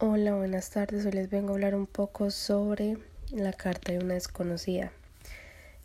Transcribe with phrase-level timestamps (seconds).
[0.00, 1.06] Hola, buenas tardes.
[1.06, 2.98] Hoy les vengo a hablar un poco sobre
[3.30, 4.90] la carta de una desconocida.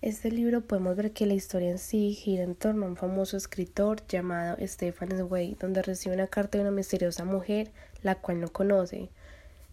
[0.00, 3.36] Este libro podemos ver que la historia en sí gira en torno a un famoso
[3.36, 7.72] escritor llamado Stephen Zweig, donde recibe una carta de una misteriosa mujer,
[8.04, 9.08] la cual no conoce.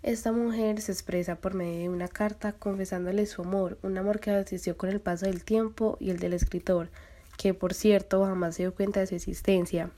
[0.02, 4.36] Esta mujer se expresa por medio de una carta confesándole su amor, un amor que
[4.36, 6.90] existió con el paso del tiempo y el del escritor,
[7.38, 9.92] que por cierto jamás se dio cuenta de su existencia.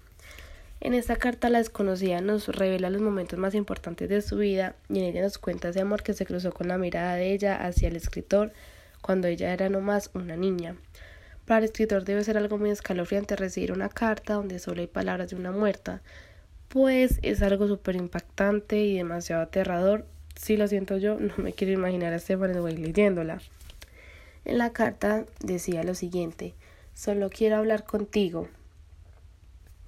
[0.81, 4.99] En esta carta la desconocida nos revela los momentos más importantes de su vida y
[4.99, 7.87] en ella nos cuenta ese amor que se cruzó con la mirada de ella hacia
[7.87, 8.51] el escritor
[9.01, 10.75] cuando ella era no más una niña.
[11.45, 15.29] Para el escritor debe ser algo muy escalofriante recibir una carta donde solo hay palabras
[15.29, 16.01] de una muerta,
[16.69, 20.05] pues es algo súper impactante y demasiado aterrador.
[20.35, 23.41] Si lo siento yo, no me quiero imaginar a Stefan Zweig leyéndola.
[24.43, 26.53] En la carta decía lo siguiente:
[26.93, 28.49] Solo quiero hablar contigo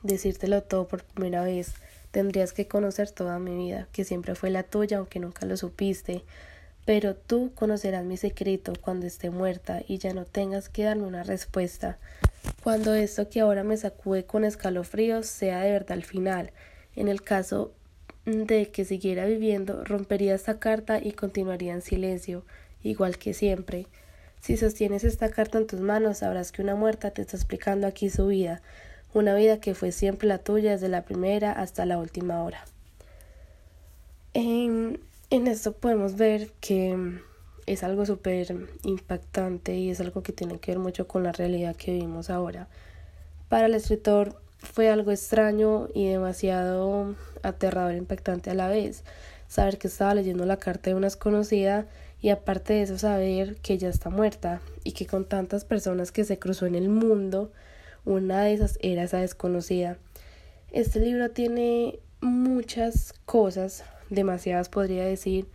[0.08, 1.74] decírtelo todo por primera vez.
[2.12, 6.24] Tendrías que conocer toda mi vida, que siempre fue la tuya, aunque nunca lo supiste.
[6.86, 11.24] Pero tú conocerás mi secreto cuando esté muerta y ya no tengas que darme una
[11.24, 11.98] respuesta.
[12.64, 16.52] Cuando esto que ahora me sacude con escalofríos sea de verdad el final.
[16.96, 17.74] En el caso
[18.26, 22.46] de que siguiera viviendo, rompería esta carta y continuaría en silencio,
[22.84, 23.88] igual que siempre.
[24.42, 28.10] Si sostienes esta carta en tus manos, sabrás que una muerta te está explicando aquí
[28.10, 28.62] su vida,
[29.14, 32.66] una vida que fue siempre la tuya desde la primera hasta la última hora.
[34.34, 35.00] En,
[35.30, 37.20] en esto podemos ver que
[37.66, 41.76] es algo súper impactante y es algo que tiene que ver mucho con la realidad
[41.76, 42.68] que vivimos ahora.
[43.50, 49.04] Para el escritor fue algo extraño y demasiado aterrador e impactante a la vez.
[49.48, 51.86] Saber que estaba leyendo la carta de una desconocida
[52.22, 56.24] y aparte de eso saber que ella está muerta y que con tantas personas que
[56.24, 57.52] se cruzó en el mundo
[58.08, 59.98] una de esas era esa desconocida.
[60.72, 65.46] Este libro tiene muchas cosas, demasiadas podría decir,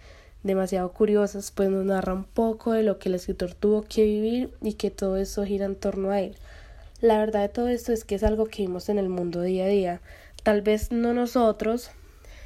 [0.42, 4.53] demasiado curiosas, pues nos narra un poco de lo que el escritor tuvo que vivir
[4.61, 6.37] y que todo eso gira en torno a él.
[7.00, 9.65] La verdad de todo esto es que es algo que vimos en el mundo día
[9.65, 10.00] a día.
[10.43, 11.91] Tal vez no nosotros,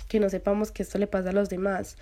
[0.07, 1.97] que no sepamos que esto le pasa a los demás,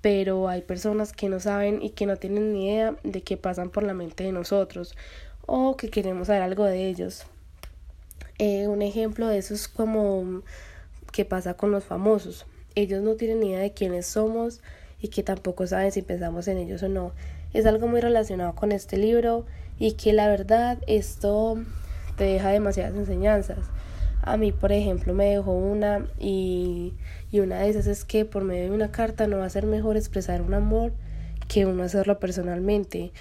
[0.00, 3.70] pero hay personas que no saben y que no tienen ni idea de qué pasan
[3.70, 4.94] por la mente de nosotros
[5.46, 7.26] o que queremos saber algo de ellos.
[8.44, 10.42] Eh, un ejemplo de eso es como
[11.12, 12.44] que pasa con los famosos.
[12.74, 14.62] Ellos no tienen ni idea de quiénes somos
[15.00, 17.12] y que tampoco saben si pensamos en ellos o no.
[17.54, 19.46] Es algo muy relacionado con este libro
[19.78, 21.56] y que la verdad esto
[22.16, 23.60] te deja demasiadas enseñanzas.
[24.22, 26.94] A mí, por ejemplo, me dejó una y,
[27.30, 29.66] y una de esas es que por medio de una carta no va a ser
[29.66, 30.90] mejor expresar un amor
[31.46, 33.12] que uno hacerlo personalmente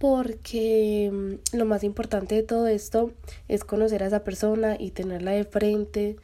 [0.00, 3.12] porque mm, lo más importante de todo esto
[3.48, 6.16] es conocer a esa persona y tenerla de frente,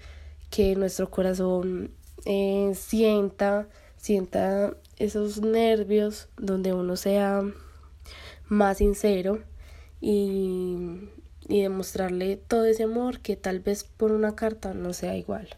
[0.49, 1.91] que nuestro corazón
[2.25, 7.43] eh, sienta, sienta esos nervios donde uno sea
[8.49, 9.43] más sincero
[10.01, 11.11] y,
[11.47, 15.49] y demostrarle todo ese amor que tal vez por una carta no sea igual.